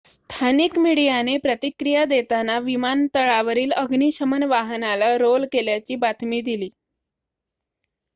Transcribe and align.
स्थानिक 0.05 0.77
मीडियाने 0.77 1.37
प्रतिक्रिया 1.37 2.05
देताना 2.05 2.57
विमानतळावरील 2.59 3.71
अग्निशमन 3.73 4.43
वाहनाला 4.45 5.15
रोल 5.17 5.45
केल्याची 5.51 5.95
बातमी 5.97 6.41
दिली 6.41 6.69